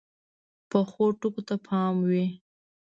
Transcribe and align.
پخو 0.69 1.05
ټکو 1.19 1.41
ته 1.47 1.55
پام 1.67 1.93
وي 2.09 2.25